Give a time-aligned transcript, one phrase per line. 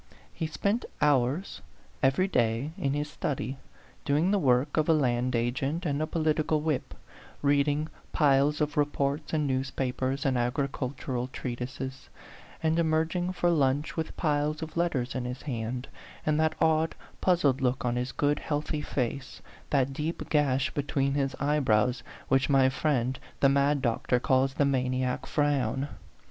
[0.33, 1.61] He spent hours
[2.01, 2.81] every 34 A PHANTOM LOVER.
[2.81, 3.57] day in his study,
[4.03, 6.95] doing the work of a land agent and a political whip,
[7.43, 12.09] reading piles of reports and newspapers and agricultural treatises,
[12.63, 15.87] and emerging for lunch with piles of letters in his hand,
[16.25, 21.35] and that odd, puzzled look in his good, healthy face, that deep gash between his
[21.39, 25.89] eyebrows which my friend the mad doctor calls the maniac frown.